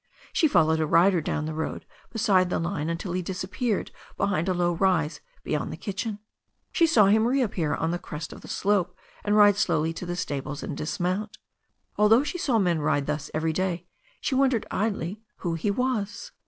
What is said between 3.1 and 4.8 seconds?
he disappeared behind a low